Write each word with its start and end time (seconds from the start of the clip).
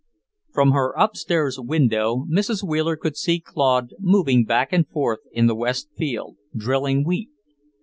IV 0.47 0.53
From 0.55 0.71
her 0.71 0.93
upstairs 0.97 1.59
window 1.59 2.25
Mrs. 2.27 2.63
Wheeler 2.63 2.95
could 2.95 3.15
see 3.15 3.39
Claude 3.39 3.93
moving 3.99 4.45
back 4.45 4.73
and 4.73 4.87
forth 4.89 5.19
in 5.31 5.45
the 5.45 5.53
west 5.53 5.89
field, 5.95 6.37
drilling 6.57 7.03
wheat. 7.05 7.29